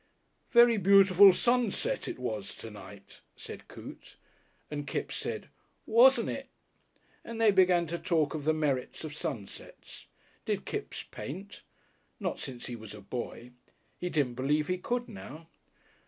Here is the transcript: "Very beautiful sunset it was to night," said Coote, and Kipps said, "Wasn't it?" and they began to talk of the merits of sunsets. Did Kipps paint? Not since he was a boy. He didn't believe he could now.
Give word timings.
"Very 0.49 0.77
beautiful 0.77 1.31
sunset 1.31 2.07
it 2.07 2.17
was 2.17 2.55
to 2.55 2.71
night," 2.71 3.21
said 3.35 3.67
Coote, 3.67 4.15
and 4.71 4.87
Kipps 4.87 5.15
said, 5.15 5.47
"Wasn't 5.85 6.27
it?" 6.27 6.47
and 7.23 7.39
they 7.39 7.51
began 7.51 7.85
to 7.85 7.99
talk 7.99 8.33
of 8.33 8.43
the 8.43 8.51
merits 8.51 9.03
of 9.03 9.15
sunsets. 9.15 10.07
Did 10.43 10.65
Kipps 10.65 11.03
paint? 11.03 11.61
Not 12.19 12.39
since 12.39 12.65
he 12.65 12.75
was 12.75 12.95
a 12.95 13.01
boy. 13.01 13.51
He 13.99 14.09
didn't 14.09 14.33
believe 14.33 14.69
he 14.69 14.79
could 14.79 15.07
now. 15.07 15.45